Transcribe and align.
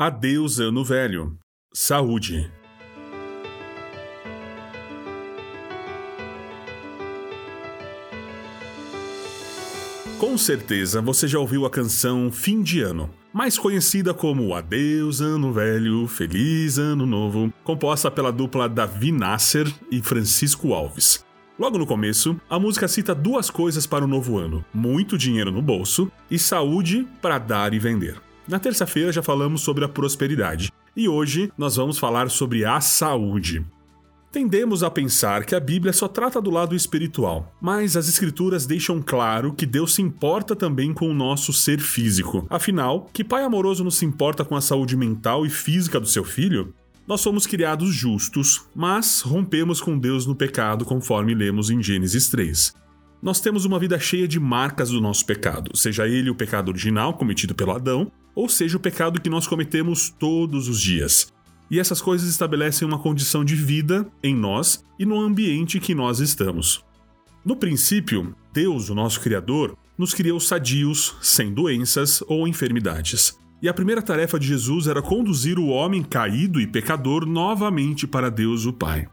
Adeus, 0.00 0.60
ano 0.60 0.84
velho. 0.84 1.36
Saúde. 1.74 2.48
Com 10.20 10.38
certeza 10.38 11.02
você 11.02 11.26
já 11.26 11.40
ouviu 11.40 11.66
a 11.66 11.70
canção 11.70 12.30
Fim 12.30 12.62
de 12.62 12.80
Ano, 12.80 13.10
mais 13.32 13.58
conhecida 13.58 14.14
como 14.14 14.54
Adeus 14.54 15.20
Ano 15.20 15.52
Velho, 15.52 16.06
Feliz 16.06 16.78
Ano 16.78 17.04
Novo, 17.04 17.52
composta 17.64 18.08
pela 18.08 18.30
dupla 18.30 18.68
Davi 18.68 19.10
Nasser 19.10 19.66
e 19.90 20.00
Francisco 20.00 20.74
Alves. 20.74 21.26
Logo 21.58 21.76
no 21.76 21.84
começo, 21.84 22.40
a 22.48 22.56
música 22.56 22.86
cita 22.86 23.16
duas 23.16 23.50
coisas 23.50 23.84
para 23.84 24.04
o 24.04 24.08
novo 24.08 24.38
ano: 24.38 24.64
muito 24.72 25.18
dinheiro 25.18 25.50
no 25.50 25.60
bolso 25.60 26.08
e 26.30 26.38
saúde 26.38 27.04
para 27.20 27.36
dar 27.38 27.74
e 27.74 27.80
vender. 27.80 28.27
Na 28.48 28.58
terça-feira 28.58 29.12
já 29.12 29.22
falamos 29.22 29.60
sobre 29.60 29.84
a 29.84 29.88
prosperidade 29.88 30.72
e 30.96 31.06
hoje 31.06 31.52
nós 31.58 31.76
vamos 31.76 31.98
falar 31.98 32.30
sobre 32.30 32.64
a 32.64 32.80
saúde. 32.80 33.62
Tendemos 34.32 34.82
a 34.82 34.90
pensar 34.90 35.44
que 35.44 35.54
a 35.54 35.60
Bíblia 35.60 35.92
só 35.92 36.08
trata 36.08 36.40
do 36.40 36.50
lado 36.50 36.74
espiritual, 36.74 37.54
mas 37.60 37.94
as 37.94 38.08
Escrituras 38.08 38.64
deixam 38.64 39.02
claro 39.02 39.52
que 39.52 39.66
Deus 39.66 39.94
se 39.94 40.00
importa 40.00 40.56
também 40.56 40.94
com 40.94 41.10
o 41.10 41.14
nosso 41.14 41.52
ser 41.52 41.78
físico. 41.78 42.46
Afinal, 42.48 43.06
que 43.12 43.22
pai 43.22 43.42
amoroso 43.44 43.84
não 43.84 43.90
se 43.90 44.06
importa 44.06 44.46
com 44.46 44.56
a 44.56 44.62
saúde 44.62 44.96
mental 44.96 45.44
e 45.44 45.50
física 45.50 46.00
do 46.00 46.06
seu 46.06 46.24
filho? 46.24 46.74
Nós 47.06 47.20
somos 47.20 47.46
criados 47.46 47.94
justos, 47.94 48.64
mas 48.74 49.20
rompemos 49.20 49.78
com 49.78 49.98
Deus 49.98 50.24
no 50.24 50.34
pecado, 50.34 50.86
conforme 50.86 51.34
lemos 51.34 51.68
em 51.68 51.82
Gênesis 51.82 52.28
3. 52.30 52.74
Nós 53.20 53.40
temos 53.40 53.64
uma 53.64 53.78
vida 53.78 53.98
cheia 53.98 54.28
de 54.28 54.38
marcas 54.38 54.90
do 54.90 55.00
nosso 55.00 55.26
pecado, 55.26 55.76
seja 55.76 56.06
ele 56.06 56.30
o 56.30 56.34
pecado 56.34 56.68
original 56.68 57.14
cometido 57.14 57.54
pelo 57.54 57.72
Adão, 57.72 58.12
ou 58.38 58.48
seja, 58.48 58.76
o 58.76 58.80
pecado 58.80 59.20
que 59.20 59.28
nós 59.28 59.48
cometemos 59.48 60.10
todos 60.16 60.68
os 60.68 60.80
dias. 60.80 61.26
E 61.68 61.80
essas 61.80 62.00
coisas 62.00 62.30
estabelecem 62.30 62.86
uma 62.86 63.00
condição 63.00 63.44
de 63.44 63.56
vida 63.56 64.08
em 64.22 64.32
nós 64.32 64.84
e 64.96 65.04
no 65.04 65.20
ambiente 65.20 65.80
que 65.80 65.92
nós 65.92 66.20
estamos. 66.20 66.84
No 67.44 67.56
princípio, 67.56 68.32
Deus, 68.52 68.90
o 68.90 68.94
nosso 68.94 69.20
Criador, 69.20 69.76
nos 69.98 70.14
criou 70.14 70.38
sadios, 70.38 71.16
sem 71.20 71.52
doenças 71.52 72.22
ou 72.28 72.46
enfermidades. 72.46 73.36
E 73.60 73.68
a 73.68 73.74
primeira 73.74 74.00
tarefa 74.00 74.38
de 74.38 74.46
Jesus 74.46 74.86
era 74.86 75.02
conduzir 75.02 75.58
o 75.58 75.66
homem 75.66 76.04
caído 76.04 76.60
e 76.60 76.66
pecador 76.68 77.26
novamente 77.26 78.06
para 78.06 78.30
Deus, 78.30 78.66
o 78.66 78.72
Pai. 78.72 79.08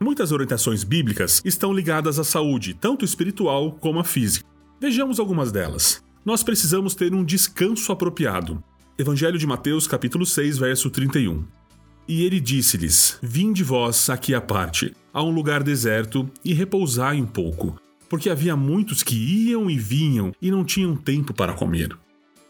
Muitas 0.00 0.30
orientações 0.30 0.84
bíblicas 0.84 1.42
estão 1.44 1.72
ligadas 1.72 2.16
à 2.16 2.22
saúde, 2.22 2.74
tanto 2.74 3.04
espiritual 3.04 3.72
como 3.72 3.98
a 3.98 4.04
física. 4.04 4.46
Vejamos 4.80 5.18
algumas 5.18 5.50
delas 5.50 6.00
nós 6.24 6.42
precisamos 6.42 6.94
ter 6.94 7.14
um 7.14 7.24
descanso 7.24 7.90
apropriado. 7.90 8.62
Evangelho 8.96 9.38
de 9.38 9.46
Mateus, 9.46 9.86
capítulo 9.86 10.24
6, 10.24 10.58
verso 10.58 10.90
31. 10.90 11.44
E 12.06 12.24
ele 12.24 12.40
disse-lhes: 12.40 13.18
Vinde 13.22 13.64
vós 13.64 14.08
aqui 14.08 14.34
à 14.34 14.40
parte, 14.40 14.94
a 15.12 15.22
um 15.22 15.30
lugar 15.30 15.62
deserto, 15.62 16.30
e 16.44 16.52
repousai 16.52 17.20
um 17.20 17.26
pouco, 17.26 17.76
porque 18.08 18.30
havia 18.30 18.56
muitos 18.56 19.02
que 19.02 19.16
iam 19.16 19.70
e 19.70 19.76
vinham 19.76 20.32
e 20.40 20.50
não 20.50 20.64
tinham 20.64 20.94
tempo 20.94 21.34
para 21.34 21.54
comer. 21.54 21.96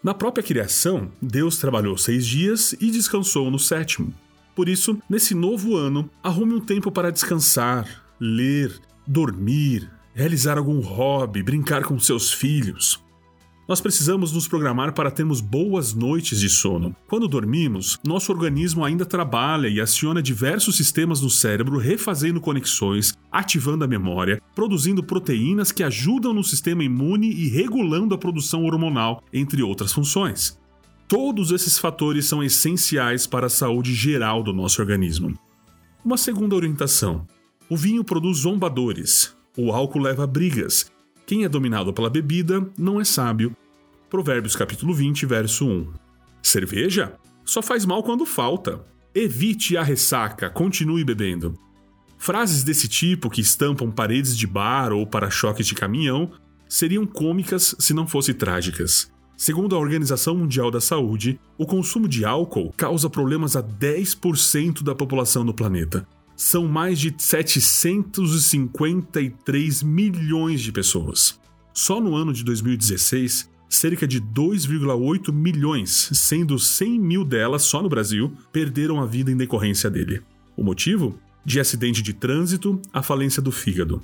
Na 0.02 0.12
própria 0.12 0.42
criação, 0.42 1.10
Deus 1.20 1.58
trabalhou 1.58 1.96
seis 1.96 2.26
dias 2.26 2.74
e 2.80 2.90
descansou 2.90 3.50
no 3.50 3.58
sétimo. 3.58 4.12
Por 4.54 4.68
isso, 4.68 5.00
nesse 5.08 5.34
novo 5.34 5.76
ano, 5.76 6.10
arrume 6.22 6.54
um 6.54 6.60
tempo 6.60 6.90
para 6.90 7.12
descansar, 7.12 8.04
ler, 8.20 8.74
dormir, 9.06 9.88
realizar 10.12 10.58
algum 10.58 10.80
hobby, 10.80 11.42
brincar 11.42 11.84
com 11.84 11.98
seus 11.98 12.32
filhos. 12.32 13.00
Nós 13.72 13.80
precisamos 13.80 14.32
nos 14.32 14.46
programar 14.46 14.92
para 14.92 15.10
termos 15.10 15.40
boas 15.40 15.94
noites 15.94 16.38
de 16.38 16.50
sono. 16.50 16.94
Quando 17.08 17.26
dormimos, 17.26 17.98
nosso 18.04 18.30
organismo 18.30 18.84
ainda 18.84 19.06
trabalha 19.06 19.66
e 19.66 19.80
aciona 19.80 20.22
diversos 20.22 20.76
sistemas 20.76 21.22
no 21.22 21.30
cérebro, 21.30 21.78
refazendo 21.78 22.38
conexões, 22.38 23.16
ativando 23.32 23.82
a 23.82 23.88
memória, 23.88 24.42
produzindo 24.54 25.02
proteínas 25.02 25.72
que 25.72 25.82
ajudam 25.82 26.34
no 26.34 26.44
sistema 26.44 26.84
imune 26.84 27.32
e 27.32 27.48
regulando 27.48 28.14
a 28.14 28.18
produção 28.18 28.62
hormonal, 28.66 29.24
entre 29.32 29.62
outras 29.62 29.90
funções. 29.90 30.60
Todos 31.08 31.50
esses 31.50 31.78
fatores 31.78 32.26
são 32.26 32.42
essenciais 32.42 33.26
para 33.26 33.46
a 33.46 33.48
saúde 33.48 33.94
geral 33.94 34.42
do 34.42 34.52
nosso 34.52 34.82
organismo. 34.82 35.34
Uma 36.04 36.18
segunda 36.18 36.54
orientação: 36.54 37.26
o 37.70 37.76
vinho 37.78 38.04
produz 38.04 38.40
zombadores, 38.40 39.34
o 39.56 39.72
álcool 39.72 40.00
leva 40.00 40.26
brigas 40.26 40.92
quem 41.26 41.44
é 41.44 41.48
dominado 41.48 41.92
pela 41.92 42.10
bebida 42.10 42.68
não 42.76 43.00
é 43.00 43.04
sábio. 43.04 43.56
Provérbios 44.12 44.54
capítulo 44.54 44.92
20, 44.92 45.24
verso 45.24 45.66
1. 45.66 45.90
Cerveja? 46.42 47.14
Só 47.46 47.62
faz 47.62 47.86
mal 47.86 48.02
quando 48.02 48.26
falta. 48.26 48.84
Evite 49.14 49.74
a 49.74 49.82
ressaca, 49.82 50.50
continue 50.50 51.02
bebendo. 51.02 51.58
Frases 52.18 52.62
desse 52.62 52.88
tipo, 52.88 53.30
que 53.30 53.40
estampam 53.40 53.90
paredes 53.90 54.36
de 54.36 54.46
bar 54.46 54.92
ou 54.92 55.06
para-choques 55.06 55.66
de 55.66 55.74
caminhão, 55.74 56.30
seriam 56.68 57.06
cômicas 57.06 57.74
se 57.78 57.94
não 57.94 58.06
fossem 58.06 58.34
trágicas. 58.34 59.10
Segundo 59.34 59.74
a 59.74 59.78
Organização 59.78 60.36
Mundial 60.36 60.70
da 60.70 60.78
Saúde, 60.78 61.40
o 61.56 61.64
consumo 61.64 62.06
de 62.06 62.22
álcool 62.22 62.70
causa 62.76 63.08
problemas 63.08 63.56
a 63.56 63.62
10% 63.62 64.82
da 64.82 64.94
população 64.94 65.42
do 65.42 65.54
planeta, 65.54 66.06
são 66.36 66.68
mais 66.68 67.00
de 67.00 67.14
753 67.16 69.82
milhões 69.82 70.60
de 70.60 70.70
pessoas. 70.70 71.40
Só 71.72 71.98
no 71.98 72.14
ano 72.14 72.34
de 72.34 72.44
2016, 72.44 73.50
cerca 73.72 74.06
de 74.06 74.20
2,8 74.20 75.32
milhões, 75.32 76.10
sendo 76.12 76.58
100 76.58 77.00
mil 77.00 77.24
delas 77.24 77.62
só 77.62 77.82
no 77.82 77.88
Brasil, 77.88 78.30
perderam 78.52 79.00
a 79.00 79.06
vida 79.06 79.30
em 79.30 79.36
decorrência 79.36 79.90
dele. 79.90 80.20
O 80.54 80.62
motivo? 80.62 81.18
De 81.42 81.58
acidente 81.58 82.02
de 82.02 82.12
trânsito 82.12 82.80
à 82.92 83.02
falência 83.02 83.40
do 83.40 83.50
fígado. 83.50 84.02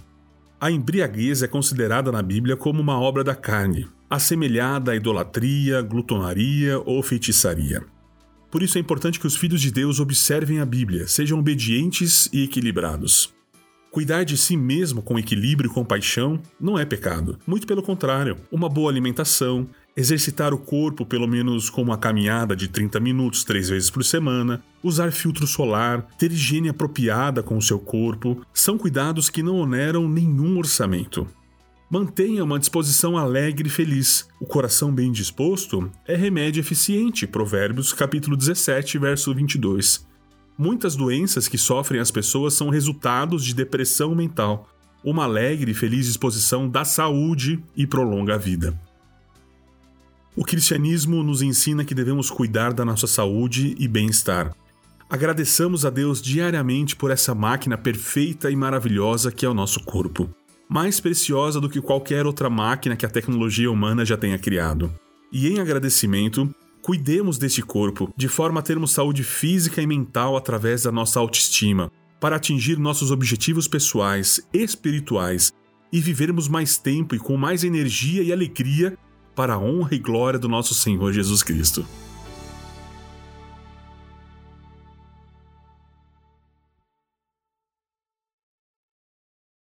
A 0.58 0.70
embriaguez 0.70 1.42
é 1.42 1.46
considerada 1.46 2.10
na 2.10 2.22
Bíblia 2.22 2.56
como 2.56 2.80
uma 2.80 2.98
obra 2.98 3.22
da 3.22 3.34
carne, 3.34 3.86
assemelhada 4.08 4.92
à 4.92 4.96
idolatria, 4.96 5.82
glutonaria 5.82 6.80
ou 6.80 7.02
feitiçaria. 7.02 7.84
Por 8.50 8.62
isso 8.62 8.78
é 8.78 8.80
importante 8.80 9.20
que 9.20 9.26
os 9.26 9.36
filhos 9.36 9.60
de 9.60 9.70
Deus 9.70 10.00
observem 10.00 10.60
a 10.60 10.66
Bíblia, 10.66 11.06
sejam 11.06 11.38
obedientes 11.38 12.28
e 12.32 12.42
equilibrados. 12.42 13.37
Cuidar 13.90 14.24
de 14.24 14.36
si 14.36 14.56
mesmo 14.56 15.02
com 15.02 15.18
equilíbrio 15.18 15.70
e 15.70 15.74
compaixão 15.74 16.40
não 16.60 16.78
é 16.78 16.84
pecado. 16.84 17.38
Muito 17.46 17.66
pelo 17.66 17.82
contrário, 17.82 18.36
uma 18.52 18.68
boa 18.68 18.90
alimentação, 18.90 19.66
exercitar 19.96 20.52
o 20.52 20.58
corpo 20.58 21.06
pelo 21.06 21.26
menos 21.26 21.70
com 21.70 21.82
uma 21.82 21.96
caminhada 21.96 22.54
de 22.54 22.68
30 22.68 23.00
minutos 23.00 23.44
três 23.44 23.70
vezes 23.70 23.88
por 23.88 24.04
semana, 24.04 24.62
usar 24.82 25.10
filtro 25.10 25.46
solar, 25.46 26.06
ter 26.18 26.30
higiene 26.30 26.68
apropriada 26.68 27.42
com 27.42 27.56
o 27.56 27.62
seu 27.62 27.78
corpo, 27.78 28.44
são 28.52 28.76
cuidados 28.76 29.30
que 29.30 29.42
não 29.42 29.56
oneram 29.56 30.06
nenhum 30.06 30.58
orçamento. 30.58 31.26
Mantenha 31.90 32.44
uma 32.44 32.58
disposição 32.58 33.16
alegre 33.16 33.68
e 33.68 33.72
feliz. 33.72 34.28
O 34.38 34.44
coração 34.44 34.92
bem 34.92 35.10
disposto 35.10 35.90
é 36.06 36.14
remédio 36.14 36.60
eficiente. 36.60 37.26
Provérbios 37.26 37.94
capítulo 37.94 38.36
17, 38.36 38.98
verso 38.98 39.34
22. 39.34 40.06
Muitas 40.58 40.96
doenças 40.96 41.46
que 41.46 41.56
sofrem 41.56 42.00
as 42.00 42.10
pessoas 42.10 42.54
são 42.54 42.68
resultados 42.68 43.44
de 43.44 43.54
depressão 43.54 44.14
mental. 44.14 44.68
Uma 45.04 45.24
alegre 45.24 45.70
e 45.70 45.74
feliz 45.74 46.06
disposição 46.06 46.68
dá 46.68 46.84
saúde 46.84 47.62
e 47.76 47.86
prolonga 47.86 48.34
a 48.34 48.38
vida. 48.38 48.78
O 50.34 50.44
cristianismo 50.44 51.22
nos 51.22 51.40
ensina 51.40 51.84
que 51.84 51.94
devemos 51.94 52.30
cuidar 52.30 52.72
da 52.72 52.84
nossa 52.84 53.06
saúde 53.06 53.76
e 53.78 53.86
bem-estar. 53.86 54.52
Agradeçamos 55.08 55.86
a 55.86 55.90
Deus 55.90 56.20
diariamente 56.20 56.96
por 56.96 57.10
essa 57.10 57.34
máquina 57.34 57.78
perfeita 57.78 58.50
e 58.50 58.56
maravilhosa 58.56 59.30
que 59.30 59.46
é 59.46 59.48
o 59.48 59.54
nosso 59.54 59.82
corpo 59.84 60.28
mais 60.68 61.00
preciosa 61.00 61.60
do 61.60 61.68
que 61.68 61.80
qualquer 61.80 62.26
outra 62.26 62.50
máquina 62.50 62.94
que 62.94 63.06
a 63.06 63.08
tecnologia 63.08 63.70
humana 63.70 64.04
já 64.04 64.16
tenha 64.16 64.38
criado. 64.38 64.92
E 65.32 65.48
em 65.48 65.60
agradecimento, 65.60 66.54
cuidemos 66.88 67.36
deste 67.36 67.60
corpo 67.60 68.10
de 68.16 68.28
forma 68.28 68.60
a 68.60 68.62
termos 68.62 68.92
saúde 68.92 69.22
física 69.22 69.82
e 69.82 69.86
mental 69.86 70.38
através 70.38 70.84
da 70.84 70.90
nossa 70.90 71.20
autoestima, 71.20 71.92
para 72.18 72.36
atingir 72.36 72.78
nossos 72.78 73.10
objetivos 73.10 73.68
pessoais, 73.68 74.40
espirituais 74.54 75.52
e 75.92 76.00
vivermos 76.00 76.48
mais 76.48 76.78
tempo 76.78 77.14
e 77.14 77.18
com 77.18 77.36
mais 77.36 77.62
energia 77.62 78.22
e 78.22 78.32
alegria 78.32 78.96
para 79.36 79.52
a 79.52 79.58
honra 79.58 79.96
e 79.96 79.98
glória 79.98 80.38
do 80.38 80.48
nosso 80.48 80.74
Senhor 80.74 81.12
Jesus 81.12 81.42
Cristo. 81.42 81.84